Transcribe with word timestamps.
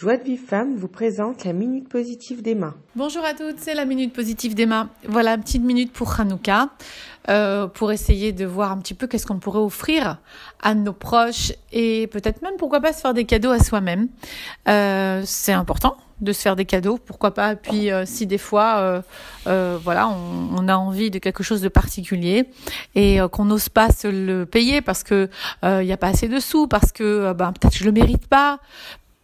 Joie 0.00 0.16
de 0.16 0.24
Vive 0.24 0.40
Femme 0.40 0.76
vous 0.76 0.88
présente 0.88 1.44
la 1.44 1.52
Minute 1.52 1.86
Positive 1.86 2.40
d'Emma. 2.40 2.72
Bonjour 2.96 3.22
à 3.22 3.34
toutes, 3.34 3.58
c'est 3.58 3.74
la 3.74 3.84
Minute 3.84 4.14
Positive 4.14 4.54
d'Emma. 4.54 4.88
Voilà, 5.06 5.36
petite 5.36 5.62
minute 5.62 5.92
pour 5.92 6.18
Hanouka, 6.18 6.70
euh, 7.28 7.66
pour 7.66 7.92
essayer 7.92 8.32
de 8.32 8.46
voir 8.46 8.72
un 8.72 8.78
petit 8.78 8.94
peu 8.94 9.06
qu'est-ce 9.06 9.26
qu'on 9.26 9.38
pourrait 9.38 9.58
offrir 9.58 10.16
à 10.62 10.74
nos 10.74 10.94
proches 10.94 11.52
et 11.70 12.06
peut-être 12.06 12.40
même, 12.40 12.54
pourquoi 12.58 12.80
pas, 12.80 12.94
se 12.94 13.00
faire 13.02 13.12
des 13.12 13.26
cadeaux 13.26 13.50
à 13.50 13.58
soi-même. 13.58 14.08
Euh, 14.68 15.20
c'est 15.26 15.52
important 15.52 15.98
de 16.20 16.32
se 16.32 16.42
faire 16.42 16.56
des 16.56 16.66
cadeaux, 16.66 16.98
pourquoi 16.98 17.32
pas. 17.32 17.56
Puis 17.56 17.90
euh, 17.90 18.04
si 18.04 18.26
des 18.26 18.36
fois, 18.36 19.02
euh, 19.46 19.78
voilà, 19.82 20.08
on, 20.08 20.68
a 20.68 20.76
envie 20.76 21.10
de 21.10 21.18
quelque 21.18 21.42
chose 21.42 21.62
de 21.62 21.68
particulier 21.68 22.50
et 22.94 23.18
qu'on 23.32 23.46
n'ose 23.46 23.70
pas 23.70 23.90
se 23.90 24.06
le 24.06 24.44
payer 24.44 24.82
parce 24.82 25.02
que 25.02 25.30
il 25.62 25.86
n'y 25.86 25.92
a 25.92 25.96
pas 25.96 26.08
assez 26.08 26.28
de 26.28 26.38
sous, 26.38 26.68
parce 26.68 26.92
que 26.92 27.32
ben, 27.32 27.52
peut-être 27.52 27.74
je 27.74 27.84
le 27.84 27.92
mérite 27.92 28.26
pas, 28.26 28.60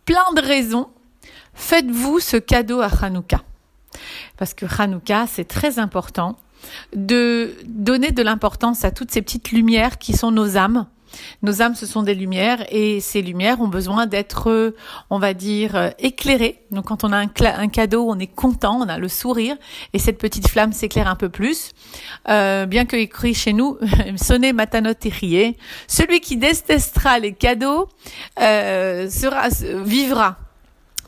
plein 0.06 0.32
de 0.34 0.40
raisons, 0.40 0.88
faites-vous 1.54 2.20
ce 2.20 2.38
cadeau 2.38 2.80
à 2.80 2.88
Hanouka. 3.02 3.42
Parce 4.38 4.54
que 4.54 4.64
Hanouka, 4.80 5.26
c'est 5.26 5.44
très 5.44 5.78
important 5.78 6.36
de 6.94 7.54
donner 7.66 8.12
de 8.12 8.22
l'importance 8.22 8.84
à 8.84 8.90
toutes 8.90 9.10
ces 9.10 9.20
petites 9.20 9.50
lumières 9.50 9.98
qui 9.98 10.14
sont 10.14 10.30
nos 10.30 10.56
âmes. 10.56 10.86
Nos 11.42 11.62
âmes, 11.62 11.74
ce 11.74 11.86
sont 11.86 12.02
des 12.02 12.14
lumières 12.14 12.64
et 12.70 13.00
ces 13.00 13.22
lumières 13.22 13.60
ont 13.60 13.68
besoin 13.68 14.06
d'être, 14.06 14.74
on 15.10 15.18
va 15.18 15.34
dire, 15.34 15.92
éclairées. 15.98 16.62
Donc 16.70 16.86
quand 16.86 17.04
on 17.04 17.12
a 17.12 17.18
un, 17.18 17.68
cadeau, 17.68 18.06
on 18.08 18.18
est 18.18 18.26
content, 18.26 18.78
on 18.80 18.88
a 18.88 18.98
le 18.98 19.08
sourire 19.08 19.56
et 19.92 19.98
cette 19.98 20.18
petite 20.18 20.48
flamme 20.48 20.72
s'éclaire 20.72 21.08
un 21.08 21.16
peu 21.16 21.28
plus. 21.28 21.70
Euh, 22.28 22.66
bien 22.66 22.84
que 22.84 22.96
écrit 22.96 23.34
chez 23.34 23.52
nous, 23.52 23.78
sonnez 24.16 24.52
matanot 24.52 24.92
et 25.02 25.56
celui 25.86 26.20
qui 26.20 26.36
détestera 26.36 27.18
les 27.18 27.32
cadeaux 27.32 27.88
euh, 28.40 29.08
vivra 29.84 30.36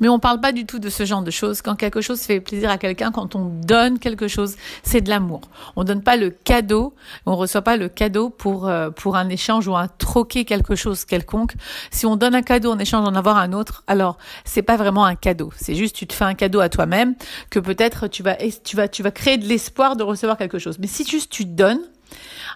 mais 0.00 0.08
on 0.08 0.18
parle 0.18 0.40
pas 0.40 0.52
du 0.52 0.66
tout 0.66 0.78
de 0.78 0.88
ce 0.88 1.04
genre 1.04 1.22
de 1.22 1.30
choses. 1.30 1.62
Quand 1.62 1.74
quelque 1.74 2.00
chose 2.00 2.20
fait 2.20 2.40
plaisir 2.40 2.70
à 2.70 2.78
quelqu'un, 2.78 3.10
quand 3.10 3.34
on 3.34 3.44
donne 3.44 3.98
quelque 3.98 4.28
chose, 4.28 4.56
c'est 4.82 5.00
de 5.00 5.08
l'amour. 5.08 5.40
On 5.76 5.84
donne 5.84 6.02
pas 6.02 6.16
le 6.16 6.30
cadeau, 6.30 6.94
on 7.26 7.36
reçoit 7.36 7.62
pas 7.62 7.76
le 7.76 7.88
cadeau 7.88 8.30
pour 8.30 8.68
euh, 8.68 8.90
pour 8.90 9.16
un 9.16 9.28
échange 9.28 9.68
ou 9.68 9.76
un 9.76 9.88
troquer 9.88 10.44
quelque 10.44 10.74
chose 10.74 11.04
quelconque. 11.04 11.54
Si 11.90 12.06
on 12.06 12.16
donne 12.16 12.34
un 12.34 12.42
cadeau 12.42 12.72
en 12.72 12.78
échange 12.78 13.04
d'en 13.04 13.14
avoir 13.14 13.36
un 13.38 13.52
autre, 13.52 13.84
alors 13.86 14.18
c'est 14.44 14.62
pas 14.62 14.76
vraiment 14.76 15.04
un 15.04 15.14
cadeau. 15.14 15.50
C'est 15.56 15.74
juste 15.74 15.96
tu 15.96 16.06
te 16.06 16.14
fais 16.14 16.24
un 16.24 16.34
cadeau 16.34 16.60
à 16.60 16.68
toi-même 16.68 17.14
que 17.50 17.58
peut-être 17.58 18.08
tu 18.08 18.22
vas 18.22 18.36
tu 18.64 18.76
vas 18.76 18.88
tu 18.88 19.02
vas 19.02 19.10
créer 19.10 19.38
de 19.38 19.46
l'espoir 19.46 19.96
de 19.96 20.02
recevoir 20.02 20.36
quelque 20.36 20.58
chose. 20.58 20.78
Mais 20.78 20.86
si 20.86 21.04
juste 21.04 21.30
tu 21.30 21.44
donnes 21.44 21.80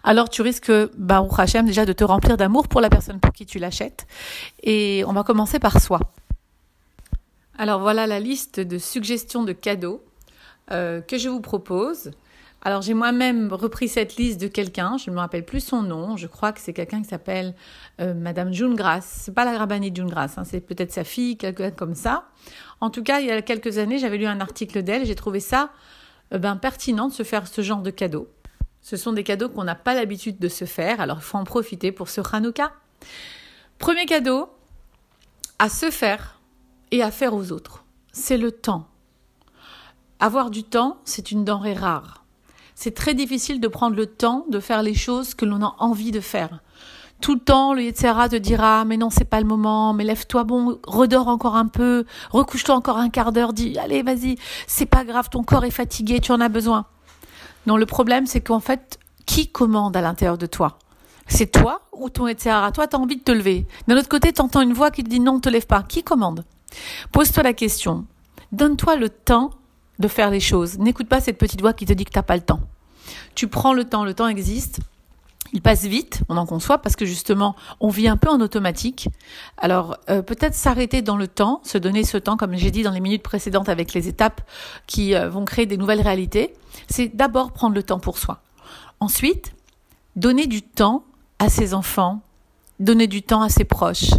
alors 0.05 0.29
tu 0.29 0.43
risques, 0.43 0.73
Baruch 0.97 1.39
Hashem, 1.39 1.67
déjà 1.67 1.85
de 1.85 1.93
te 1.93 2.05
remplir 2.05 2.37
d'amour 2.37 2.69
pour 2.69 2.81
la 2.81 2.91
personne 2.91 3.20
pour 3.20 3.33
qui 3.33 3.47
tu 3.47 3.59
l'achètes. 3.59 4.07
Et 4.63 5.05
on 5.07 5.13
va 5.13 5.23
commencer 5.23 5.59
par 5.59 5.81
soi. 5.81 6.01
Alors 7.63 7.79
voilà 7.79 8.09
la 8.09 8.19
liste 8.19 8.59
de 8.59 8.77
suggestions 8.77 9.45
de 9.45 9.53
cadeaux 9.53 10.03
euh, 10.73 11.01
que 11.01 11.17
je 11.17 11.29
vous 11.29 11.41
propose. 11.41 12.11
Alors 12.61 12.83
j'ai 12.83 12.93
moi-même 12.93 13.53
repris 13.53 13.87
cette 13.87 14.17
liste 14.17 14.41
de 14.41 14.49
quelqu'un, 14.49 14.97
je 14.97 15.09
ne 15.11 15.15
me 15.15 15.21
rappelle 15.21 15.45
plus 15.45 15.61
son 15.61 15.81
nom, 15.81 16.17
je 16.17 16.27
crois 16.27 16.51
que 16.51 16.59
c'est 16.59 16.73
quelqu'un 16.73 17.03
qui 17.03 17.09
s'appelle 17.09 17.55
euh, 18.01 18.15
Madame 18.15 18.53
June 18.53 18.75
Grass. 18.75 19.07
C'est 19.07 19.33
pas 19.33 19.45
la 19.45 19.57
Rabbani 19.57 19.93
June 19.95 20.11
Grass, 20.11 20.39
hein, 20.39 20.43
c'est 20.45 20.61
peut-être 20.61 20.91
sa 20.91 21.05
fille, 21.05 21.37
quelqu'un 21.37 21.71
comme 21.71 21.95
ça. 21.95 22.25
En 22.81 22.91
tout 22.91 23.05
cas, 23.05 23.21
il 23.21 23.29
y 23.29 23.31
a 23.31 23.41
quelques 23.43 23.79
années, 23.79 23.99
j'avais 23.99 24.19
lu 24.19 24.27
un 24.27 24.41
article 24.41 24.83
d'elle, 24.83 25.07
j'ai 25.07 25.15
trouvé 25.15 25.39
ça 25.39 25.71
euh, 26.35 26.39
ben, 26.39 26.57
pertinent 26.57 27.07
de 27.07 27.13
se 27.13 27.23
faire 27.23 27.47
ce 27.47 27.63
genre 27.63 27.83
de 27.83 27.91
cadeaux. 27.91 28.27
Ce 28.81 28.97
sont 28.97 29.13
des 29.13 29.23
cadeaux 29.23 29.49
qu'on 29.49 29.63
n'a 29.63 29.77
pas 29.77 29.95
l'habitude 29.95 30.41
de 30.41 30.49
se 30.49 30.65
faire, 30.65 31.01
alors 31.01 31.19
il 31.19 31.25
faut 31.25 31.39
en 31.39 31.45
profiter 31.45 31.93
pour 31.93 32.09
ce 32.09 32.23
Hanouka. 32.33 32.73
Premier 33.79 34.07
cadeau, 34.07 34.49
à 35.61 35.69
se 35.69 35.93
faire 35.93 36.42
et 36.93 37.03
à 37.03 37.11
faire 37.11 37.35
aux 37.35 37.51
autres. 37.51 37.85
C'est 38.12 38.39
le 38.39 38.53
temps. 38.53 38.87
Avoir 40.21 40.51
du 40.51 40.62
temps, 40.62 40.98
c'est 41.05 41.33
une 41.33 41.45
denrée 41.45 41.75
rare. 41.75 42.25
C'est 42.77 42.95
très 42.95 43.15
difficile 43.15 43.61
de 43.61 43.69
prendre 43.69 43.97
le 43.97 44.07
temps 44.07 44.45
de 44.48 44.61
faire 44.61 44.83
les 44.83 44.95
choses 44.95 45.35
que 45.35 45.45
l'on 45.45 45.63
a 45.63 45.75
envie 45.79 46.13
de 46.13 46.20
faire. 46.20 46.61
Tout 47.20 47.35
le 47.35 47.41
temps, 47.41 47.73
le 47.73 47.83
Yetzera 47.83 48.29
te 48.29 48.36
dira, 48.36 48.85
mais 48.85 48.97
non, 48.97 49.08
c'est 49.08 49.25
pas 49.25 49.41
le 49.41 49.47
moment, 49.47 49.95
mais 49.95 50.05
lève-toi 50.05 50.45
bon, 50.45 50.79
redors 50.86 51.29
encore 51.29 51.57
un 51.57 51.69
peu, 51.69 52.05
recouche-toi 52.30 52.75
encore 52.75 52.98
un 52.98 53.11
quart 53.11 53.33
d'heure, 53.33 53.53
dis, 53.53 53.79
allez, 53.79 54.03
vas-y, 54.03 54.36
c'est 54.67 54.86
pas 54.86 55.05
grave, 55.05 55.29
ton 55.30 55.45
corps 55.45 55.64
est 55.64 55.70
fatigué, 55.70 56.20
tu 56.20 56.33
en 56.33 56.41
as 56.41 56.48
besoin. 56.48 56.86
Non, 57.67 57.77
le 57.77 57.86
problème, 57.86 58.27
c'est 58.27 58.41
qu'en 58.41 58.59
fait, 58.59 58.98
qui 59.24 59.48
commande 59.48 59.97
à 59.97 60.01
l'intérieur 60.01 60.36
de 60.36 60.47
toi? 60.47 60.79
C'est 61.29 61.53
toi 61.53 61.83
ou 61.92 62.11
ton 62.11 62.27
Yetzera? 62.27 62.73
Toi, 62.73 62.89
t'as 62.89 62.98
envie 62.98 63.17
de 63.17 63.23
te 63.23 63.33
lever. 63.33 63.67
D'un 63.86 63.97
autre 63.97 64.09
côté, 64.09 64.33
t'entends 64.33 64.61
une 64.61 64.73
voix 64.73 64.91
qui 64.91 65.05
te 65.05 65.09
dit 65.09 65.20
non, 65.20 65.39
te 65.39 65.48
lève 65.48 65.67
pas. 65.67 65.85
Qui 65.85 66.03
commande? 66.03 66.45
Pose-toi 67.13 67.43
la 67.43 67.53
question. 67.53 68.07
Donne-toi 68.53 68.97
le 68.97 69.09
temps 69.09 69.51
de 69.99 70.09
faire 70.09 70.31
les 70.31 70.41
choses. 70.41 70.79
N'écoute 70.79 71.09
pas 71.09 71.21
cette 71.21 71.39
petite 71.39 71.61
voix 71.61 71.73
qui 71.73 71.87
te 71.87 71.93
dit 71.93 72.05
que 72.05 72.11
tu 72.11 72.19
n'as 72.19 72.23
pas 72.23 72.37
le 72.37 72.43
temps. 72.43 72.61
Tu 73.35 73.49
prends 73.49 73.73
le 73.73 73.85
temps, 73.85 74.05
le 74.05 74.15
temps 74.15 74.29
existe. 74.29 74.81
Il 75.55 75.61
passe 75.61 75.85
vite, 75.85 76.23
on 76.31 76.39
en 76.39 76.47
conçoit, 76.47 76.79
parce 76.79 76.97
que 76.97 77.05
justement, 77.05 77.55
on 77.79 77.91
vit 77.91 78.09
un 78.09 78.17
peu 78.17 78.31
en 78.31 78.41
automatique. 78.41 79.09
Alors, 79.59 79.99
euh, 80.09 80.23
peut-être 80.23 80.55
s'arrêter 80.55 81.03
dans 81.03 81.17
le 81.17 81.29
temps, 81.29 81.61
se 81.63 81.77
donner 81.77 82.05
ce 82.05 82.17
temps, 82.17 82.39
comme 82.39 82.57
j'ai 82.57 82.71
dit 82.71 82.83
dans 82.83 82.91
les 82.91 83.01
minutes 83.01 83.23
précédentes 83.23 83.69
avec 83.69 83.93
les 83.93 84.09
étapes 84.09 84.41
qui 84.87 85.15
euh, 85.15 85.29
vont 85.29 85.45
créer 85.45 85.67
des 85.67 85.77
nouvelles 85.77 86.01
réalités, 86.01 86.55
c'est 86.89 87.15
d'abord 87.15 87.53
prendre 87.53 87.75
le 87.75 87.83
temps 87.83 87.99
pour 87.99 88.17
soi. 88.17 88.41
Ensuite, 88.99 89.55
donner 90.17 90.47
du 90.47 90.63
temps 90.63 91.05
à 91.39 91.51
ses 91.51 91.75
enfants, 91.75 92.23
donner 92.83 93.07
du 93.07 93.23
temps 93.23 93.43
à 93.43 93.48
ses 93.48 93.65
proches. 93.65 94.11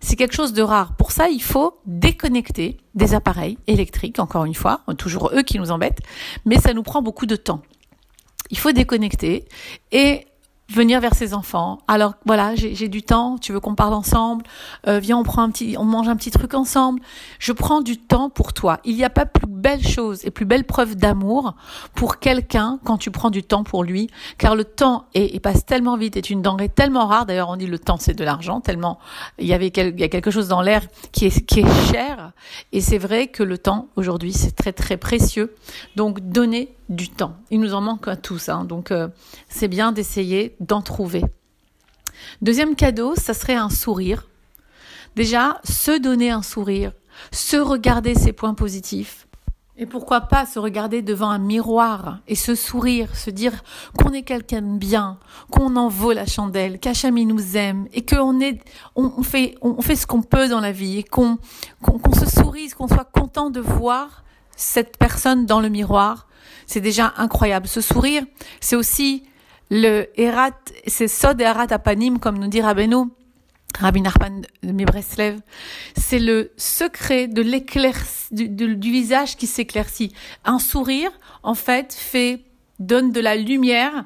C'est 0.00 0.16
quelque 0.16 0.34
chose 0.34 0.52
de 0.52 0.62
rare. 0.62 0.94
Pour 0.96 1.12
ça, 1.12 1.28
il 1.28 1.42
faut 1.42 1.78
déconnecter 1.86 2.78
des 2.94 3.14
appareils 3.14 3.58
électriques, 3.66 4.18
encore 4.18 4.44
une 4.44 4.54
fois, 4.54 4.82
toujours 4.96 5.30
eux 5.34 5.42
qui 5.42 5.58
nous 5.58 5.70
embêtent, 5.70 6.00
mais 6.44 6.58
ça 6.58 6.74
nous 6.74 6.82
prend 6.82 7.02
beaucoup 7.02 7.26
de 7.26 7.36
temps. 7.36 7.62
Il 8.50 8.58
faut 8.58 8.72
déconnecter 8.72 9.44
et 9.92 10.26
venir 10.70 11.00
vers 11.00 11.14
ses 11.14 11.32
enfants. 11.32 11.78
Alors 11.88 12.14
voilà, 12.26 12.54
j'ai 12.54 12.88
du 12.88 13.02
temps, 13.02 13.38
tu 13.38 13.52
veux 13.52 13.60
qu'on 13.60 13.74
parle 13.74 13.94
ensemble, 13.94 14.44
euh, 14.86 14.98
viens 14.98 15.16
on 15.16 15.22
prend 15.22 15.42
un 15.42 15.50
petit, 15.50 15.76
on 15.78 15.84
mange 15.84 16.08
un 16.08 16.16
petit 16.16 16.30
truc 16.30 16.54
ensemble. 16.54 17.00
Je 17.38 17.52
prends 17.52 17.80
du 17.80 17.96
temps 17.96 18.28
pour 18.28 18.52
toi. 18.52 18.78
Il 18.84 18.94
n'y 18.94 19.04
a 19.04 19.10
pas 19.10 19.24
plus 19.24 19.46
belle 19.46 19.86
chose 19.86 20.24
et 20.24 20.30
plus 20.30 20.44
belle 20.44 20.64
preuve 20.64 20.94
d'amour 20.94 21.54
pour 21.94 22.18
quelqu'un 22.18 22.78
quand 22.84 22.98
tu 22.98 23.10
prends 23.10 23.30
du 23.30 23.42
temps 23.42 23.64
pour 23.64 23.82
lui, 23.82 24.08
car 24.36 24.54
le 24.54 24.64
temps 24.64 25.06
est, 25.14 25.40
passe 25.40 25.64
tellement 25.64 25.96
vite, 25.96 26.16
est 26.16 26.30
une 26.30 26.42
denrée 26.42 26.68
tellement 26.68 27.06
rare. 27.06 27.24
D'ailleurs, 27.24 27.48
on 27.48 27.56
dit 27.56 27.66
le 27.66 27.78
temps 27.78 27.96
c'est 27.98 28.14
de 28.14 28.24
l'argent, 28.24 28.60
tellement 28.60 28.98
il 29.38 29.46
y 29.46 29.54
avait 29.54 29.68
il 29.68 30.00
y 30.00 30.04
a 30.04 30.08
quelque 30.08 30.30
chose 30.30 30.48
dans 30.48 30.60
l'air 30.60 30.82
qui 31.12 31.26
est 31.26 31.46
qui 31.46 31.60
est 31.60 31.90
cher. 31.90 32.32
Et 32.72 32.82
c'est 32.82 32.98
vrai 32.98 33.28
que 33.28 33.42
le 33.42 33.56
temps 33.56 33.88
aujourd'hui 33.96 34.32
c'est 34.32 34.52
très 34.52 34.72
très 34.72 34.98
précieux. 34.98 35.54
Donc 35.96 36.20
donner 36.20 36.74
du 36.88 37.08
temps. 37.08 37.36
Il 37.50 37.60
nous 37.60 37.74
en 37.74 37.80
manque 37.80 38.08
à 38.08 38.16
tous, 38.16 38.48
hein. 38.48 38.64
donc 38.64 38.90
euh, 38.90 39.08
c'est 39.48 39.68
bien 39.68 39.92
d'essayer 39.92 40.56
d'en 40.60 40.82
trouver. 40.82 41.24
Deuxième 42.42 42.74
cadeau, 42.74 43.14
ça 43.16 43.34
serait 43.34 43.54
un 43.54 43.70
sourire. 43.70 44.28
Déjà, 45.16 45.60
se 45.64 45.98
donner 45.98 46.30
un 46.30 46.42
sourire, 46.42 46.92
se 47.32 47.56
regarder 47.56 48.14
ses 48.14 48.32
points 48.32 48.54
positifs. 48.54 49.26
Et 49.80 49.86
pourquoi 49.86 50.22
pas 50.22 50.44
se 50.44 50.58
regarder 50.58 51.02
devant 51.02 51.30
un 51.30 51.38
miroir 51.38 52.18
et 52.26 52.34
se 52.34 52.56
sourire, 52.56 53.14
se 53.14 53.30
dire 53.30 53.52
qu'on 53.96 54.12
est 54.12 54.22
quelqu'un 54.22 54.60
de 54.60 54.76
bien, 54.76 55.18
qu'on 55.50 55.76
en 55.76 55.88
vaut 55.88 56.12
la 56.12 56.26
chandelle, 56.26 56.80
qu'Hachami 56.80 57.26
nous 57.26 57.56
aime 57.56 57.86
et 57.92 58.04
qu'on 58.04 58.40
est, 58.40 58.60
on, 58.96 59.22
fait, 59.22 59.54
on 59.62 59.80
fait 59.80 59.94
ce 59.94 60.08
qu'on 60.08 60.22
peut 60.22 60.48
dans 60.48 60.60
la 60.60 60.72
vie 60.72 60.98
et 60.98 61.04
qu'on, 61.04 61.38
qu'on 61.80 62.12
se 62.12 62.26
sourise, 62.26 62.74
qu'on 62.74 62.88
soit 62.88 63.08
content 63.12 63.50
de 63.50 63.60
voir 63.60 64.24
cette 64.56 64.96
personne 64.98 65.46
dans 65.46 65.60
le 65.60 65.68
miroir 65.68 66.28
c'est 66.68 66.82
déjà 66.82 67.14
incroyable. 67.16 67.66
Ce 67.66 67.80
sourire, 67.80 68.22
c'est 68.60 68.76
aussi 68.76 69.24
le 69.70 70.08
Erat, 70.16 70.52
c'est 70.86 71.08
Sod 71.08 71.40
Erat 71.40 71.66
Apanim, 71.70 72.18
comme 72.18 72.38
nous 72.38 72.48
dit 72.48 72.60
Rabbeinu, 72.60 73.10
Rabbi 73.78 74.00
Nachman 74.00 74.42
de 74.62 74.72
Mibreslev. 74.72 75.40
C'est 75.96 76.18
le 76.18 76.52
secret 76.56 77.28
de 77.28 77.42
l'éclair, 77.42 77.94
du, 78.30 78.48
du 78.48 78.90
visage 78.90 79.36
qui 79.36 79.46
s'éclaircit. 79.46 80.12
Un 80.44 80.58
sourire, 80.58 81.10
en 81.42 81.54
fait, 81.54 81.92
fait, 81.92 82.44
donne 82.78 83.12
de 83.12 83.20
la 83.20 83.36
lumière 83.36 84.04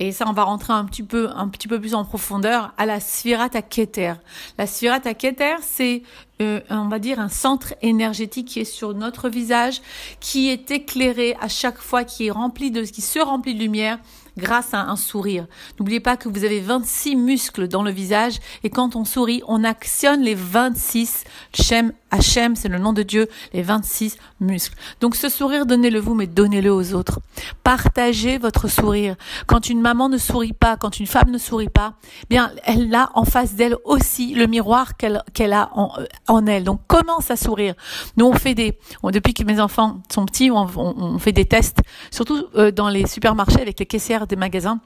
et 0.00 0.12
ça 0.12 0.24
on 0.26 0.32
va 0.32 0.44
rentrer 0.44 0.72
un 0.72 0.86
petit 0.86 1.02
peu 1.02 1.28
un 1.34 1.48
petit 1.48 1.68
peu 1.68 1.78
plus 1.78 1.94
en 1.94 2.04
profondeur 2.04 2.72
à 2.78 2.86
la 2.86 3.00
Svirata 3.00 3.60
Keter. 3.62 4.14
La 4.58 4.66
Svirata 4.66 5.14
Keter, 5.14 5.56
c'est 5.60 6.02
euh, 6.40 6.60
on 6.70 6.88
va 6.88 6.98
dire 6.98 7.20
un 7.20 7.28
centre 7.28 7.74
énergétique 7.82 8.48
qui 8.48 8.60
est 8.60 8.64
sur 8.64 8.94
notre 8.94 9.28
visage, 9.28 9.82
qui 10.18 10.48
est 10.48 10.70
éclairé 10.70 11.36
à 11.40 11.48
chaque 11.48 11.78
fois, 11.78 12.04
qui 12.04 12.26
est 12.26 12.30
rempli 12.30 12.70
de 12.70 12.82
qui 12.82 13.02
se 13.02 13.18
remplit 13.18 13.54
de 13.54 13.60
lumière 13.60 13.98
grâce 14.36 14.74
à 14.74 14.82
un 14.82 14.96
sourire. 14.96 15.46
N'oubliez 15.78 16.00
pas 16.00 16.16
que 16.16 16.28
vous 16.28 16.44
avez 16.44 16.60
26 16.60 17.16
muscles 17.16 17.68
dans 17.68 17.82
le 17.82 17.90
visage 17.90 18.38
et 18.62 18.70
quand 18.70 18.96
on 18.96 19.04
sourit, 19.04 19.42
on 19.46 19.64
actionne 19.64 20.22
les 20.22 20.34
26 20.34 21.24
Shem 21.54 21.92
Hachem, 22.10 22.56
c'est 22.56 22.68
le 22.68 22.78
nom 22.78 22.92
de 22.92 23.02
Dieu, 23.02 23.28
les 23.52 23.62
26 23.62 24.16
muscles. 24.40 24.76
Donc 25.00 25.16
ce 25.16 25.28
sourire, 25.28 25.66
donnez-le 25.66 26.00
vous, 26.00 26.14
mais 26.14 26.26
donnez-le 26.26 26.72
aux 26.72 26.94
autres. 26.94 27.20
Partagez 27.62 28.38
votre 28.38 28.68
sourire. 28.68 29.16
Quand 29.46 29.68
une 29.68 29.80
maman 29.80 30.08
ne 30.08 30.18
sourit 30.18 30.52
pas, 30.52 30.76
quand 30.76 30.98
une 30.98 31.06
femme 31.06 31.30
ne 31.30 31.38
sourit 31.38 31.68
pas, 31.68 31.94
bien, 32.28 32.52
elle 32.64 32.94
a 32.94 33.10
en 33.14 33.24
face 33.24 33.54
d'elle 33.54 33.76
aussi 33.84 34.34
le 34.34 34.46
miroir 34.46 34.96
qu'elle 34.96 35.52
a 35.52 35.70
en, 35.74 35.92
euh, 35.98 36.04
en 36.28 36.46
elle. 36.46 36.64
Donc 36.64 36.80
commence 36.86 37.30
à 37.30 37.36
sourire. 37.36 37.74
Nous 38.16 38.26
on 38.26 38.34
fait 38.34 38.54
des, 38.54 38.78
depuis 39.04 39.34
que 39.34 39.44
mes 39.44 39.60
enfants 39.60 40.02
sont 40.12 40.26
petits, 40.26 40.50
on, 40.50 40.66
on, 40.76 41.18
fait 41.18 41.32
des 41.32 41.44
tests, 41.44 41.80
surtout 42.10 42.44
euh, 42.56 42.70
dans 42.70 42.88
les 42.88 43.06
supermarchés 43.06 43.60
avec 43.60 43.78
les 43.78 43.86
caissières 43.86 44.26
des 44.26 44.36
magasins. 44.36 44.80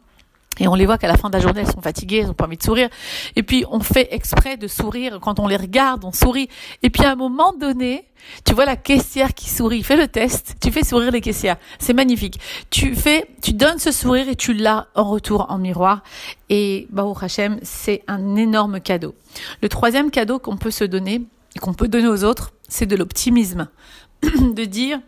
Et 0.61 0.69
on 0.69 0.75
les 0.75 0.87
voit 0.87 0.99
qu'à 0.99 1.09
la 1.09 1.17
fin 1.17 1.29
de 1.29 1.35
la 1.35 1.41
journée, 1.41 1.61
elles 1.63 1.73
sont 1.73 1.83
fatiguées, 1.83 2.19
elles 2.19 2.27
n'ont 2.27 2.35
pas 2.35 2.47
envie 2.47 2.57
de 2.57 2.63
sourire. 2.63 2.89
Et 3.37 3.43
puis, 3.43 3.65
on 3.71 3.81
fait 3.81 4.09
exprès 4.13 4.57
de 4.57 4.69
sourire. 4.69 5.19
Quand 5.21 5.41
on 5.41 5.49
les 5.49 5.57
regarde, 5.57 6.05
on 6.05 6.13
sourit. 6.13 6.49
Et 6.83 6.91
puis, 6.91 7.05
à 7.05 7.13
un 7.13 7.17
moment 7.17 7.53
donné, 7.53 8.05
tu 8.45 8.55
vois 8.55 8.65
la 8.65 8.77
caissière 8.77 9.35
qui 9.35 9.51
sourit. 9.51 9.83
Fais 9.83 9.97
le 9.97 10.07
test. 10.07 10.55
Tu 10.61 10.71
fais 10.71 10.85
sourire 10.85 11.11
les 11.11 11.21
caissières. 11.21 11.57
C'est 11.79 11.93
magnifique. 11.93 12.39
Tu 12.71 12.95
fais, 12.95 13.27
tu 13.43 13.53
donnes 13.53 13.79
ce 13.79 13.91
sourire 13.91 14.29
et 14.29 14.37
tu 14.37 14.55
l'as 14.55 14.87
en 14.95 15.05
retour 15.05 15.47
en 15.49 15.59
miroir. 15.59 16.03
Et, 16.51 16.87
bah, 16.91 17.05
au 17.05 17.17
Hachem, 17.21 17.59
c'est 17.63 18.03
un 18.07 18.37
énorme 18.37 18.81
cadeau. 18.81 19.15
Le 19.61 19.69
troisième 19.69 20.11
cadeau 20.11 20.39
qu'on 20.39 20.57
peut 20.57 20.71
se 20.71 20.85
donner, 20.85 21.23
et 21.57 21.59
qu'on 21.59 21.75
peut 21.75 21.89
donner 21.89 22.09
aux 22.09 22.25
autres, 22.25 22.53
c'est 22.69 22.87
de 22.87 22.97
l'optimisme. 22.97 23.69
de 24.23 24.65
dire, 24.65 25.01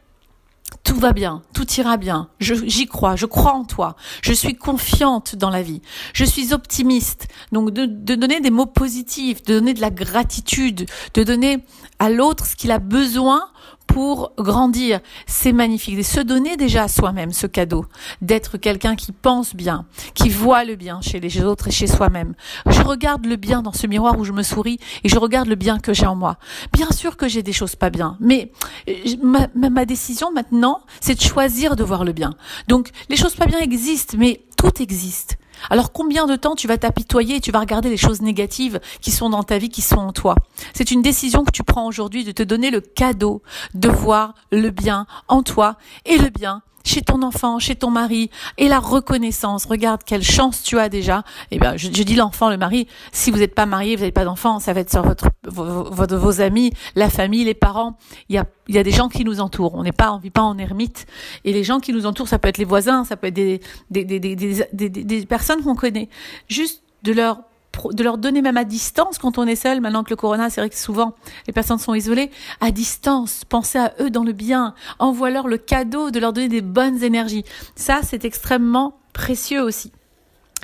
tout 0.96 1.02
va 1.02 1.12
bien, 1.12 1.42
tout 1.52 1.70
ira 1.74 1.98
bien, 1.98 2.30
j'y 2.40 2.86
crois, 2.86 3.16
je 3.16 3.26
crois 3.26 3.52
en 3.52 3.64
toi, 3.64 3.96
je 4.22 4.32
suis 4.32 4.54
confiante 4.54 5.36
dans 5.36 5.50
la 5.50 5.60
vie, 5.60 5.82
je 6.14 6.24
suis 6.24 6.54
optimiste. 6.54 7.28
Donc 7.52 7.70
de, 7.70 7.84
de 7.84 8.14
donner 8.14 8.40
des 8.40 8.48
mots 8.48 8.64
positifs, 8.64 9.42
de 9.42 9.58
donner 9.58 9.74
de 9.74 9.82
la 9.82 9.90
gratitude, 9.90 10.86
de 11.12 11.22
donner 11.22 11.58
à 11.98 12.08
l'autre 12.08 12.46
ce 12.46 12.56
qu'il 12.56 12.70
a 12.70 12.78
besoin 12.78 13.46
pour 13.96 14.34
grandir. 14.36 15.00
C'est 15.26 15.54
magnifique. 15.54 15.96
De 15.96 16.02
se 16.02 16.20
donner 16.20 16.58
déjà 16.58 16.82
à 16.82 16.88
soi-même 16.88 17.32
ce 17.32 17.46
cadeau, 17.46 17.86
d'être 18.20 18.58
quelqu'un 18.58 18.94
qui 18.94 19.10
pense 19.10 19.54
bien, 19.54 19.86
qui 20.12 20.28
voit 20.28 20.64
le 20.64 20.76
bien 20.76 21.00
chez 21.00 21.18
les 21.18 21.42
autres 21.42 21.68
et 21.68 21.70
chez 21.70 21.86
soi-même. 21.86 22.34
Je 22.66 22.82
regarde 22.82 23.24
le 23.24 23.36
bien 23.36 23.62
dans 23.62 23.72
ce 23.72 23.86
miroir 23.86 24.18
où 24.18 24.24
je 24.24 24.32
me 24.32 24.42
souris 24.42 24.78
et 25.02 25.08
je 25.08 25.18
regarde 25.18 25.48
le 25.48 25.54
bien 25.54 25.78
que 25.78 25.94
j'ai 25.94 26.04
en 26.04 26.14
moi. 26.14 26.36
Bien 26.74 26.90
sûr 26.90 27.16
que 27.16 27.26
j'ai 27.26 27.42
des 27.42 27.54
choses 27.54 27.74
pas 27.74 27.88
bien, 27.88 28.18
mais 28.20 28.52
euh, 28.90 28.92
ma 29.54 29.86
décision 29.86 30.30
maintenant, 30.30 30.82
c'est 31.00 31.14
de 31.14 31.22
choisir 31.22 31.74
de 31.74 31.82
voir 31.82 32.04
le 32.04 32.12
bien. 32.12 32.34
Donc 32.68 32.90
les 33.08 33.16
choses 33.16 33.34
pas 33.34 33.46
bien 33.46 33.60
existent, 33.60 34.18
mais 34.18 34.42
tout 34.58 34.82
existe. 34.82 35.38
Alors 35.70 35.92
combien 35.92 36.26
de 36.26 36.36
temps 36.36 36.54
tu 36.54 36.68
vas 36.68 36.78
t'apitoyer 36.78 37.36
et 37.36 37.40
tu 37.40 37.50
vas 37.50 37.60
regarder 37.60 37.88
les 37.88 37.96
choses 37.96 38.22
négatives 38.22 38.80
qui 39.00 39.10
sont 39.10 39.30
dans 39.30 39.42
ta 39.42 39.58
vie, 39.58 39.68
qui 39.68 39.82
sont 39.82 39.98
en 39.98 40.12
toi? 40.12 40.34
C'est 40.74 40.90
une 40.90 41.02
décision 41.02 41.44
que 41.44 41.50
tu 41.50 41.62
prends 41.62 41.86
aujourd'hui 41.86 42.24
de 42.24 42.32
te 42.32 42.42
donner 42.42 42.70
le 42.70 42.80
cadeau 42.80 43.42
de 43.74 43.88
voir 43.88 44.34
le 44.50 44.70
bien 44.70 45.06
en 45.28 45.42
toi 45.42 45.76
et 46.04 46.18
le 46.18 46.30
bien 46.30 46.62
chez 46.86 47.02
ton 47.02 47.22
enfant, 47.22 47.58
chez 47.58 47.74
ton 47.74 47.90
mari, 47.90 48.30
et 48.56 48.68
la 48.68 48.78
reconnaissance. 48.78 49.66
Regarde 49.66 50.02
quelle 50.04 50.22
chance 50.22 50.62
tu 50.62 50.78
as 50.78 50.88
déjà. 50.88 51.24
Eh 51.50 51.58
bien, 51.58 51.76
je, 51.76 51.88
dis 51.88 52.14
l'enfant, 52.14 52.48
le 52.48 52.56
mari. 52.56 52.86
Si 53.12 53.30
vous 53.30 53.38
n'êtes 53.38 53.54
pas 53.54 53.66
marié, 53.66 53.96
vous 53.96 54.02
n'avez 54.02 54.12
pas 54.12 54.24
d'enfant, 54.24 54.60
ça 54.60 54.72
va 54.72 54.80
être 54.80 54.90
sur 54.90 55.02
votre, 55.02 55.28
vos, 55.46 55.84
vos, 55.90 56.40
amis, 56.40 56.72
la 56.94 57.10
famille, 57.10 57.44
les 57.44 57.54
parents. 57.54 57.98
Il 58.28 58.36
y 58.36 58.38
a, 58.38 58.46
il 58.68 58.76
y 58.76 58.78
a 58.78 58.84
des 58.84 58.92
gens 58.92 59.08
qui 59.08 59.24
nous 59.24 59.40
entourent. 59.40 59.74
On 59.74 59.82
n'est 59.82 59.92
pas, 59.92 60.12
on 60.12 60.18
vit 60.18 60.30
pas 60.30 60.42
en 60.42 60.56
ermite. 60.58 61.06
Et 61.44 61.52
les 61.52 61.64
gens 61.64 61.80
qui 61.80 61.92
nous 61.92 62.06
entourent, 62.06 62.28
ça 62.28 62.38
peut 62.38 62.48
être 62.48 62.58
les 62.58 62.64
voisins, 62.64 63.04
ça 63.04 63.16
peut 63.16 63.26
être 63.26 63.34
des, 63.34 63.60
des, 63.90 64.04
des, 64.04 64.18
des, 64.18 64.88
des 64.88 65.26
personnes 65.26 65.62
qu'on 65.62 65.74
connaît. 65.74 66.08
Juste 66.48 66.82
de 67.02 67.12
leur 67.12 67.40
de 67.92 68.02
leur 68.02 68.18
donner 68.18 68.42
même 68.42 68.56
à 68.56 68.64
distance 68.64 69.18
quand 69.18 69.38
on 69.38 69.46
est 69.46 69.56
seul, 69.56 69.80
maintenant 69.80 70.04
que 70.04 70.10
le 70.10 70.16
corona, 70.16 70.50
c'est 70.50 70.60
vrai 70.60 70.70
que 70.70 70.76
souvent 70.76 71.14
les 71.46 71.52
personnes 71.52 71.78
sont 71.78 71.94
isolées, 71.94 72.30
à 72.60 72.70
distance, 72.70 73.44
penser 73.44 73.78
à 73.78 73.94
eux 74.00 74.10
dans 74.10 74.24
le 74.24 74.32
bien, 74.32 74.74
envoie-leur 74.98 75.48
le 75.48 75.58
cadeau 75.58 76.10
de 76.10 76.18
leur 76.18 76.32
donner 76.32 76.48
des 76.48 76.62
bonnes 76.62 77.02
énergies. 77.02 77.44
Ça, 77.74 78.00
c'est 78.02 78.24
extrêmement 78.24 78.98
précieux 79.12 79.62
aussi. 79.62 79.92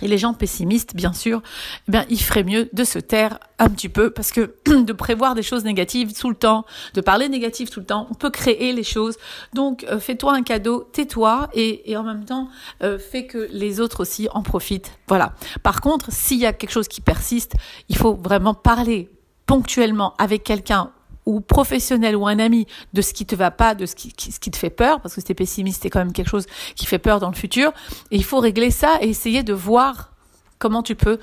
Et 0.01 0.09
les 0.09 0.19
gens 0.19 0.33
pessimistes, 0.35 0.97
bien 0.97 1.13
sûr, 1.13 1.43
eh 1.87 1.93
bien, 1.93 2.05
il 2.09 2.21
ferait 2.21 2.43
mieux 2.43 2.69
de 2.73 2.83
se 2.83 2.99
taire 2.99 3.39
un 3.59 3.69
petit 3.69 3.89
peu 3.89 4.11
parce 4.11 4.33
que 4.33 4.55
de 4.67 4.93
prévoir 4.93 5.35
des 5.35 5.43
choses 5.43 5.65
négatives 5.65 6.13
tout 6.13 6.29
le 6.29 6.35
temps, 6.35 6.65
de 6.95 7.01
parler 7.01 7.29
négatif 7.29 7.71
tout 7.71 7.81
le 7.81 7.87
temps, 7.87 8.09
on 8.11 8.15
peut 8.15 8.31
créer 8.31 8.73
les 8.73 8.83
choses. 8.83 9.17
Donc, 9.53 9.85
euh, 9.85 10.01
fais-toi 10.01 10.35
un 10.35 10.43
cadeau, 10.43 10.89
tais-toi 10.93 11.49
et, 11.55 11.97
en 11.97 12.03
même 12.03 12.25
temps, 12.25 12.49
euh, 12.83 12.99
fais 12.99 13.27
que 13.27 13.49
les 13.53 13.81
autres 13.81 14.01
aussi 14.01 14.29
en 14.33 14.43
profitent. 14.43 14.93
Voilà. 15.07 15.35
Par 15.63 15.81
contre, 15.81 16.11
s'il 16.11 16.39
y 16.39 16.47
a 16.47 16.53
quelque 16.53 16.73
chose 16.73 16.89
qui 16.89 17.01
persiste, 17.01 17.55
il 17.89 17.97
faut 17.97 18.15
vraiment 18.15 18.55
parler 18.55 19.09
ponctuellement 19.47 20.15
avec 20.19 20.43
quelqu'un 20.43 20.91
ou 21.27 21.41
professionnel 21.41 22.17
ou 22.17 22.27
un 22.27 22.39
ami 22.39 22.67
de 22.93 23.03
ce 23.03 23.13
qui 23.13 23.27
te 23.27 23.35
va 23.35 23.51
pas, 23.51 23.75
de 23.75 23.87
ce 23.87 23.95
qui, 23.95 24.13
ce 24.19 24.41
qui 24.41 24.51
te 24.51 24.57
fait 24.57 24.71
peur, 24.71 25.01
parce 25.01 25.15
que 25.15 25.21
c'est 25.25 25.35
pessimiste, 25.35 25.83
c'est 25.83 25.91
quand 25.91 26.01
même 26.01 26.13
quelque 26.13 26.29
chose 26.29 26.47
qui 26.75 26.87
fait 26.87 26.99
peur 26.99 27.21
dans 27.21 27.31
le 27.31 27.37
futur. 27.37 27.73
Et 28.11 28.17
il 28.17 28.25
faut 28.25 28.41
régler 28.41 28.71
ça 28.71 28.99
et 29.01 29.09
essayer 29.09 29.43
de 29.43 29.53
voir 29.53 30.13
comment 30.59 30.83
tu 30.83 30.95
peux 30.95 31.19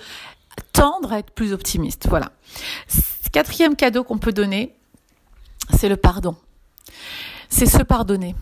tendre 0.73 1.13
à 1.13 1.19
être 1.19 1.31
plus 1.31 1.53
optimiste. 1.53 2.07
Voilà. 2.09 2.31
Quatrième 3.31 3.75
cadeau 3.75 4.03
qu'on 4.03 4.17
peut 4.17 4.31
donner, 4.31 4.75
c'est 5.77 5.89
le 5.89 5.97
pardon. 5.97 6.35
C'est 7.49 7.65
se 7.65 7.83
pardonner. 7.83 8.35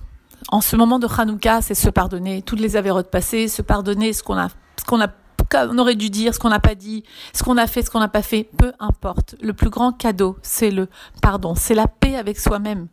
En 0.50 0.62
ce 0.62 0.76
moment 0.76 1.00
de 1.00 1.08
Hanouka, 1.08 1.62
c'est 1.62 1.76
se 1.76 1.90
pardonner 1.90 2.42
toutes 2.42 2.60
les 2.60 2.76
avérotes 2.76 3.10
passées, 3.10 3.48
se 3.48 3.62
pardonner 3.62 4.14
ce 4.14 4.24
qu'on 4.24 4.38
a, 4.38 4.50
ce 4.80 4.86
qu'on 4.86 5.02
a 5.02 5.10
on 5.54 5.78
aurait 5.78 5.96
dû 5.96 6.10
dire, 6.10 6.34
ce 6.34 6.40
qu'on 6.40 6.50
n'a 6.50 6.60
pas 6.60 6.76
dit, 6.76 7.04
ce 7.34 7.44
qu'on 7.44 7.58
a 7.58 7.68
fait, 7.68 7.82
ce 7.82 7.90
qu'on 7.90 8.00
n'a 8.00 8.08
pas 8.08 8.22
fait, 8.22 8.44
peu 8.58 8.74
importe. 8.80 9.36
Le 9.42 9.54
plus 9.54 9.70
grand 9.70 9.92
cadeau, 9.92 10.38
c'est 10.42 10.72
le 10.72 10.88
pardon, 11.22 11.56
c'est 11.56 11.76
la 11.76 11.88
paix 11.88 12.16
avec 12.16 12.40
soi-même. 12.40 12.88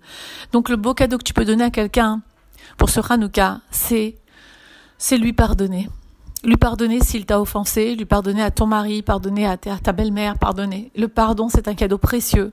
Donc 0.53 0.69
le 0.69 0.77
beau 0.77 0.95
cadeau 0.95 1.19
que 1.19 1.25
tu 1.25 1.35
peux 1.35 1.45
donner 1.45 1.65
à 1.65 1.71
quelqu'un 1.71 2.23
pour 2.77 2.91
ce 2.91 3.01
Hanouka, 3.01 3.61
c'est 3.71 4.17
c'est 4.99 5.19
lui 5.19 5.33
pardonner. 5.33 5.89
Lui 6.45 6.57
pardonner 6.57 7.01
s'il 7.01 7.25
t'a 7.25 7.41
offensé, 7.41 7.95
lui 7.95 8.05
pardonner 8.05 8.43
à 8.43 8.51
ton 8.51 8.67
mari, 8.67 9.03
pardonner 9.03 9.47
à 9.47 9.57
ta, 9.57 9.93
belle-mère, 9.93 10.39
pardonner. 10.39 10.91
Le 10.95 11.09
pardon, 11.09 11.49
c'est 11.49 11.69
un 11.69 11.75
cadeau 11.75 11.97
précieux 11.97 12.53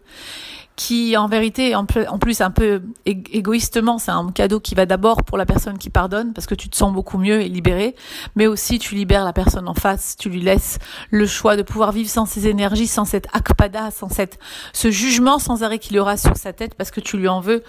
qui 0.81 1.16
en 1.16 1.28
vérité, 1.28 1.75
en 1.75 1.86
plus 1.86 2.42
un 2.42 2.50
peu 2.50 2.81
égoïstement, 3.06 4.00
c'est 4.00 4.10
un 4.10 4.31
cadeau 4.31 4.60
qui 4.60 4.74
va 4.74 4.88
d'abord 4.88 5.22
pour 5.22 5.38
la 5.38 5.45
personne 5.45 5.78
qui 5.78 5.92
pardonne, 5.92 6.33
parce 6.33 6.48
que 6.48 6.56
tu 6.56 6.69
te 6.69 6.75
sens 6.75 6.92
beaucoup 6.92 7.19
mieux 7.19 7.39
et 7.39 7.50
libéré, 7.50 7.95
mais 8.36 8.48
aussi 8.48 8.80
tu 8.80 8.95
libères 8.95 9.24
la 9.24 9.31
personne 9.31 9.68
en 9.68 9.75
face, 9.75 10.16
tu 10.18 10.28
lui 10.28 10.42
laisses 10.42 10.80
le 11.12 11.28
choix 11.28 11.56
de 11.56 11.62
pouvoir 11.62 11.92
vivre 11.92 12.10
sans 12.10 12.25
ses 12.25 12.48
énergies, 12.48 12.88
sans 12.88 13.06
cette 13.06 13.28
akpada, 13.31 13.92
sans 13.92 14.10
cette, 14.10 14.39
ce 14.74 14.89
jugement 14.89 15.38
sans 15.38 15.62
arrêt 15.62 15.78
qu'il 15.78 16.00
aura 16.00 16.18
sur 16.18 16.36
sa 16.36 16.51
tête 16.51 16.74
parce 16.74 16.89
que 16.89 17.00
tu 17.00 17.16
lui 17.16 17.27
en 17.27 17.42
veux 17.42 17.62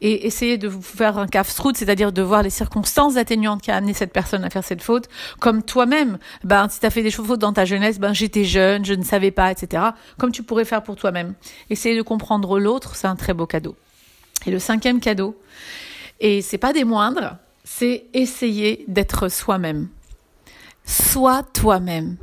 et 0.00 0.26
essayer 0.26 0.58
de 0.58 0.68
vous 0.68 0.82
faire 0.82 1.18
un 1.18 1.26
kafsrout, 1.26 1.76
c'est-à-dire 1.76 2.12
de 2.12 2.22
voir 2.22 2.42
les 2.42 2.50
circonstances 2.50 3.16
atténuantes 3.16 3.62
qui 3.62 3.70
a 3.70 3.76
amené 3.76 3.94
cette 3.94 4.12
personne 4.12 4.44
à 4.44 4.50
faire 4.50 4.64
cette 4.64 4.82
faute, 4.82 5.08
comme 5.40 5.62
toi-même. 5.62 6.18
Ben, 6.44 6.68
si 6.68 6.80
tu 6.80 6.86
as 6.86 6.90
fait 6.90 7.02
des 7.02 7.10
fautes 7.10 7.40
dans 7.40 7.52
ta 7.52 7.64
jeunesse, 7.64 7.98
ben, 7.98 8.12
j'étais 8.12 8.44
jeune, 8.44 8.84
je 8.84 8.94
ne 8.94 9.02
savais 9.02 9.30
pas, 9.30 9.50
etc. 9.50 9.82
Comme 10.16 10.30
tu 10.30 10.42
pourrais 10.42 10.64
faire 10.64 10.82
pour 10.82 10.96
toi-même. 10.96 11.34
Essayer 11.70 11.96
de 11.96 12.02
comprendre 12.02 12.60
l'autre, 12.60 12.94
c'est 12.94 13.08
un 13.08 13.16
très 13.16 13.34
beau 13.34 13.46
cadeau. 13.46 13.76
Et 14.46 14.50
le 14.50 14.60
cinquième 14.60 15.00
cadeau, 15.00 15.36
et 16.20 16.42
c'est 16.42 16.58
pas 16.58 16.72
des 16.72 16.84
moindres, 16.84 17.36
c'est 17.64 18.04
essayer 18.14 18.84
d'être 18.88 19.28
soi-même. 19.28 19.88
Sois 20.84 21.42
toi-même. 21.42 22.16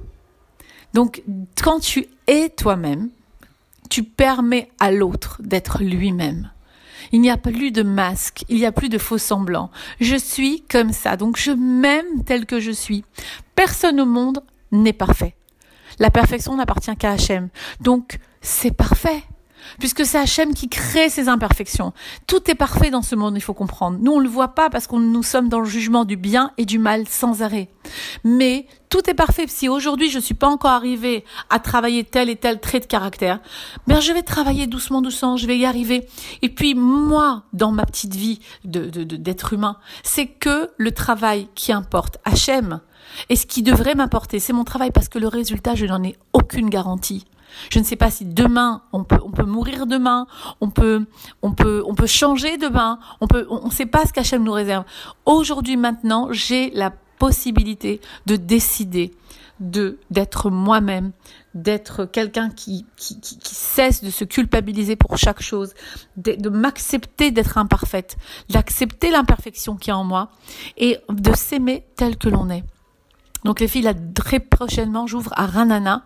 Donc, 0.94 1.24
quand 1.62 1.80
tu 1.82 2.08
es 2.28 2.50
toi-même, 2.50 3.10
tu 3.90 4.04
permets 4.04 4.72
à 4.80 4.92
l'autre 4.92 5.38
d'être 5.42 5.84
lui-même. 5.84 6.50
Il 7.12 7.22
n'y 7.22 7.30
a 7.30 7.38
plus 7.38 7.72
de 7.72 7.84
masque, 7.84 8.44
il 8.50 8.58
n'y 8.58 8.66
a 8.66 8.72
plus 8.72 8.90
de 8.90 8.98
faux 8.98 9.18
semblants. 9.18 9.72
Je 10.00 10.16
suis 10.16 10.64
comme 10.70 10.92
ça, 10.92 11.18
donc 11.18 11.38
je 11.38 11.52
m'aime 11.52 12.24
tel 12.26 12.46
que 12.46 12.60
je 12.60 12.72
suis. 12.72 13.04
Personne 13.56 14.02
au 14.02 14.06
monde 14.06 14.42
n'est 14.72 14.94
parfait. 14.94 15.36
La 16.00 16.12
perfection 16.12 16.56
n'appartient 16.56 16.96
qu'à 16.98 17.12
Hachem. 17.12 17.50
Donc, 17.80 18.20
c'est 18.42 18.76
parfait 18.76 19.24
puisque 19.80 20.06
c'est 20.06 20.18
Hachem 20.18 20.54
qui 20.54 20.70
crée 20.70 21.10
ces 21.10 21.28
imperfections. 21.28 21.94
Tout 22.28 22.50
est 22.50 22.56
parfait 22.56 22.92
dans 22.92 23.02
ce 23.02 23.16
monde, 23.16 23.36
il 23.36 23.42
faut 23.42 23.54
comprendre. 23.54 23.98
Nous, 24.00 24.12
on 24.12 24.20
le 24.20 24.30
voit 24.30 24.50
pas 24.50 24.70
parce 24.70 24.88
que 24.88 24.96
nous 24.96 25.24
sommes 25.24 25.50
dans 25.50 25.60
le 25.60 25.66
jugement 25.66 26.06
du 26.06 26.18
bien 26.18 26.52
et 26.58 26.66
du 26.66 26.80
mal 26.80 27.08
sans 27.08 27.42
arrêt. 27.42 27.70
Mais 28.24 28.68
tout 28.96 29.10
est 29.10 29.14
parfait. 29.14 29.46
Si 29.48 29.68
aujourd'hui 29.68 30.10
je 30.10 30.20
suis 30.20 30.36
pas 30.36 30.48
encore 30.48 30.72
arrivé 30.72 31.26
à 31.50 31.60
travailler 31.60 32.06
tel 32.06 32.30
et 32.30 32.38
tel 32.38 32.62
trait 32.62 32.80
de 32.80 32.86
caractère, 32.86 33.42
ben 33.88 34.00
je 34.00 34.14
vais 34.14 34.22
travailler 34.22 34.68
doucement, 34.68 35.02
doucement, 35.02 35.36
je 35.36 35.48
vais 35.48 35.58
y 35.58 35.66
arriver. 35.66 36.08
Et 36.42 36.48
puis 36.48 36.76
moi, 36.76 37.44
dans 37.52 37.74
ma 37.74 37.86
petite 37.86 38.16
vie 38.16 38.40
de 38.64 38.86
d'être 39.04 39.52
humain, 39.52 39.76
c'est 40.04 40.28
que 40.28 40.70
le 40.78 40.92
travail 40.94 41.50
qui 41.56 41.74
importe. 41.74 42.20
Hachem. 42.24 42.80
Et 43.28 43.36
ce 43.36 43.46
qui 43.46 43.64
devrait 43.64 43.96
m'apporter, 43.96 44.40
c'est 44.40 44.54
mon 44.54 44.64
travail 44.64 44.92
parce 44.92 45.10
que 45.10 45.20
le 45.20 45.28
résultat, 45.28 45.76
je 45.76 45.86
n'en 45.86 46.02
ai 46.02 46.16
aucune 46.32 46.70
garantie. 46.70 47.26
Je 47.70 47.80
ne 47.80 47.84
sais 47.84 47.96
pas 47.98 48.12
si 48.12 48.26
demain 48.26 48.82
on 48.94 49.04
peut 49.04 49.20
on 49.24 49.32
peut 49.32 49.44
mourir 49.44 49.88
demain, 49.88 50.26
on 50.62 50.70
peut 50.70 51.06
on 51.42 51.52
peut 51.52 51.84
on 51.86 51.96
peut 51.96 52.08
changer 52.08 52.58
demain, 52.58 53.00
on 53.20 53.28
peut 53.28 53.46
on 53.50 53.66
ne 53.66 53.72
sait 53.72 53.86
pas 53.86 54.06
ce 54.06 54.14
qu'Hachem 54.14 54.44
nous 54.44 54.54
réserve. 54.54 54.86
Aujourd'hui 55.26 55.76
maintenant, 55.76 56.30
j'ai 56.32 56.70
la 56.72 56.92
possibilité 57.18 58.02
de 58.26 58.36
décider 58.36 59.12
de 59.60 60.00
d'être 60.12 60.50
moi-même, 60.50 61.12
d'être 61.54 62.06
quelqu'un 62.06 62.50
qui, 62.50 62.86
qui, 62.98 63.20
qui, 63.22 63.56
cesse 63.56 64.04
de 64.04 64.10
se 64.10 64.26
culpabiliser 64.26 64.96
pour 64.98 65.18
chaque 65.18 65.42
chose, 65.42 65.74
de, 66.18 66.34
de 66.34 66.50
m'accepter 66.50 67.32
d'être 67.32 67.58
imparfaite, 67.58 68.18
d'accepter 68.50 69.12
l'imperfection 69.12 69.78
qui 69.78 69.92
est 69.92 69.94
en 69.94 70.04
moi 70.04 70.30
et 70.78 70.98
de 71.10 71.34
s'aimer 71.34 71.86
tel 71.96 72.18
que 72.18 72.28
l'on 72.28 72.50
est. 72.50 72.64
Donc 73.46 73.60
les 73.60 73.68
filles, 73.68 73.84
là, 73.84 73.94
très 74.16 74.40
prochainement, 74.40 75.06
j'ouvre 75.06 75.32
à 75.36 75.46
Ranana 75.46 76.04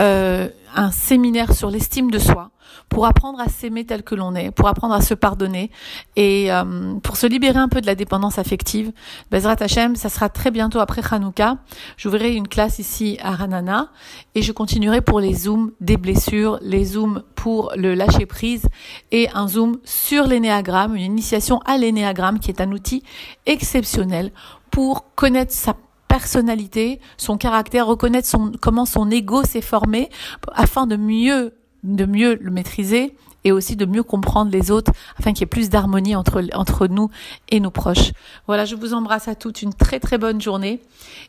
euh, 0.00 0.48
un 0.74 0.90
séminaire 0.90 1.52
sur 1.52 1.70
l'estime 1.70 2.10
de 2.10 2.18
soi 2.18 2.52
pour 2.88 3.04
apprendre 3.04 3.38
à 3.38 3.48
s'aimer 3.48 3.84
tel 3.84 4.02
que 4.02 4.14
l'on 4.14 4.34
est, 4.34 4.50
pour 4.50 4.66
apprendre 4.66 4.94
à 4.94 5.02
se 5.02 5.12
pardonner 5.12 5.70
et 6.16 6.50
euh, 6.50 6.94
pour 7.02 7.18
se 7.18 7.26
libérer 7.26 7.58
un 7.58 7.68
peu 7.68 7.82
de 7.82 7.86
la 7.86 7.94
dépendance 7.94 8.38
affective. 8.38 8.92
Bezrat 9.30 9.56
Hashem, 9.60 9.94
ça 9.94 10.08
sera 10.08 10.30
très 10.30 10.50
bientôt 10.50 10.78
après 10.78 11.02
Hanouka. 11.10 11.58
J'ouvrirai 11.98 12.34
une 12.34 12.48
classe 12.48 12.78
ici 12.78 13.18
à 13.22 13.32
Ranana 13.32 13.90
et 14.34 14.40
je 14.40 14.52
continuerai 14.52 15.02
pour 15.02 15.20
les 15.20 15.34
zooms 15.34 15.72
des 15.82 15.98
blessures, 15.98 16.58
les 16.62 16.86
zooms 16.86 17.24
pour 17.34 17.72
le 17.76 17.94
lâcher 17.94 18.24
prise 18.24 18.66
et 19.12 19.28
un 19.34 19.48
zoom 19.48 19.78
sur 19.84 20.26
l'énéagramme, 20.26 20.96
une 20.96 21.02
initiation 21.02 21.58
à 21.66 21.76
l'énéagramme 21.76 22.38
qui 22.38 22.50
est 22.50 22.62
un 22.62 22.72
outil 22.72 23.02
exceptionnel 23.44 24.32
pour 24.70 25.14
connaître 25.14 25.52
sa 25.52 25.74
personnalité, 26.10 27.00
son 27.16 27.38
caractère, 27.38 27.86
reconnaître 27.86 28.26
son, 28.26 28.50
comment 28.60 28.84
son 28.84 29.08
ego 29.10 29.44
s'est 29.44 29.60
formé 29.60 30.10
afin 30.52 30.88
de 30.88 30.96
mieux, 30.96 31.54
de 31.84 32.04
mieux 32.04 32.36
le 32.40 32.50
maîtriser 32.50 33.14
et 33.44 33.52
aussi 33.52 33.76
de 33.76 33.86
mieux 33.86 34.02
comprendre 34.02 34.50
les 34.50 34.72
autres 34.72 34.90
afin 35.18 35.32
qu'il 35.32 35.42
y 35.42 35.44
ait 35.44 35.46
plus 35.46 35.70
d'harmonie 35.70 36.16
entre, 36.16 36.42
entre 36.52 36.88
nous 36.88 37.10
et 37.48 37.60
nos 37.60 37.70
proches. 37.70 38.10
Voilà, 38.48 38.64
je 38.64 38.74
vous 38.74 38.92
embrasse 38.92 39.28
à 39.28 39.36
toutes 39.36 39.62
une 39.62 39.72
très 39.72 40.00
très 40.00 40.18
bonne 40.18 40.40
journée 40.40 40.80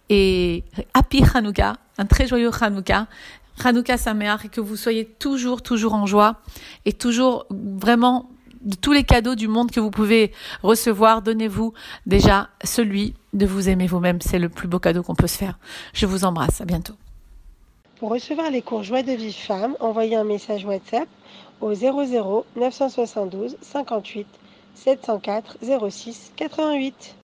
et 0.10 0.64
happy 0.96 1.24
Hanouka, 1.32 1.78
un 2.00 2.06
très 2.06 2.28
joyeux 2.28 2.50
Hanouka. 2.60 3.06
Hanouka 3.64 3.98
Sameach 4.00 4.46
et 4.46 4.50
que 4.50 4.62
vous 4.62 4.76
soyez 4.76 5.06
toujours 5.06 5.62
toujours 5.62 5.94
en 5.94 6.08
joie 6.08 6.38
et 6.86 6.94
toujours 6.94 7.46
vraiment 7.52 8.31
de 8.62 8.75
tous 8.75 8.91
les 8.91 9.03
cadeaux 9.03 9.36
du 9.36 9.48
monde 9.48 9.72
que 9.72 9.80
vous 9.80 9.91
pouvez 9.91 10.32
recevoir, 10.63 11.22
donnez-vous 11.22 11.74
déjà 12.06 12.50
celui 12.63 13.13
de 13.34 13.46
vous 13.46 13.70
aimer 13.70 13.88
vous-même. 13.88 14.22
C'est 14.22 14.39
le 14.39 14.50
plus 14.50 14.68
beau 14.68 14.80
cadeau 14.80 15.03
qu'on 15.03 15.15
peut 15.15 15.27
se 15.27 15.38
faire. 15.38 15.58
Je 15.94 16.06
vous 16.06 16.25
embrasse. 16.25 16.62
À 16.62 16.65
bientôt. 16.65 16.94
Pour 17.98 18.10
recevoir 18.10 18.50
les 18.50 18.62
cours 18.62 18.84
Joie 18.84 19.03
de 19.03 19.12
vie 19.12 19.34
femme, 19.34 19.75
envoyez 19.80 20.15
un 20.15 20.24
message 20.24 20.65
WhatsApp 20.65 21.08
au 21.62 21.74
00 21.74 22.46
972 22.56 23.58
58 23.62 24.27
704 24.75 25.58
06 25.89 26.32
88. 26.36 27.15